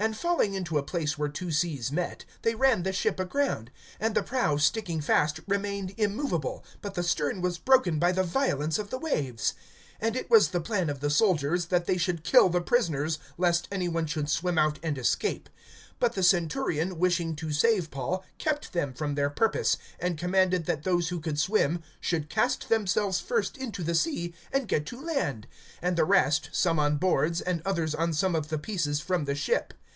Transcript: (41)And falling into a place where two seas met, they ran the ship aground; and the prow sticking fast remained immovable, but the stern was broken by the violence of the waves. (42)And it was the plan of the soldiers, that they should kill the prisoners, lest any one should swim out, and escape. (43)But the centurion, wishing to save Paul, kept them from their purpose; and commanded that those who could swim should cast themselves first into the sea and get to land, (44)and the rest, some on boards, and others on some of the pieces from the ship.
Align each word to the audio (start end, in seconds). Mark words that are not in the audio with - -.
(41)And 0.00 0.16
falling 0.16 0.54
into 0.54 0.76
a 0.76 0.82
place 0.82 1.16
where 1.16 1.28
two 1.28 1.52
seas 1.52 1.92
met, 1.92 2.24
they 2.42 2.56
ran 2.56 2.82
the 2.82 2.92
ship 2.92 3.20
aground; 3.20 3.70
and 4.00 4.16
the 4.16 4.24
prow 4.24 4.56
sticking 4.56 5.00
fast 5.00 5.38
remained 5.46 5.94
immovable, 5.96 6.64
but 6.82 6.94
the 6.94 7.02
stern 7.04 7.40
was 7.40 7.58
broken 7.58 8.00
by 8.00 8.10
the 8.10 8.24
violence 8.24 8.76
of 8.76 8.90
the 8.90 8.98
waves. 8.98 9.54
(42)And 10.02 10.16
it 10.16 10.28
was 10.28 10.48
the 10.48 10.60
plan 10.60 10.90
of 10.90 10.98
the 10.98 11.10
soldiers, 11.10 11.66
that 11.66 11.86
they 11.86 11.96
should 11.96 12.24
kill 12.24 12.48
the 12.48 12.60
prisoners, 12.60 13.20
lest 13.38 13.68
any 13.70 13.86
one 13.88 14.04
should 14.04 14.28
swim 14.28 14.58
out, 14.58 14.80
and 14.82 14.98
escape. 14.98 15.48
(43)But 16.00 16.12
the 16.14 16.24
centurion, 16.24 16.98
wishing 16.98 17.36
to 17.36 17.52
save 17.52 17.92
Paul, 17.92 18.24
kept 18.38 18.72
them 18.72 18.92
from 18.92 19.14
their 19.14 19.30
purpose; 19.30 19.76
and 20.00 20.18
commanded 20.18 20.66
that 20.66 20.82
those 20.82 21.10
who 21.10 21.20
could 21.20 21.38
swim 21.38 21.84
should 22.00 22.28
cast 22.28 22.68
themselves 22.68 23.20
first 23.20 23.56
into 23.56 23.84
the 23.84 23.94
sea 23.94 24.34
and 24.52 24.66
get 24.66 24.86
to 24.86 25.00
land, 25.00 25.46
(44)and 25.84 25.94
the 25.94 26.04
rest, 26.04 26.48
some 26.50 26.80
on 26.80 26.96
boards, 26.96 27.40
and 27.40 27.62
others 27.64 27.94
on 27.94 28.12
some 28.12 28.34
of 28.34 28.48
the 28.48 28.58
pieces 28.58 28.98
from 29.00 29.24
the 29.24 29.36
ship. 29.36 29.72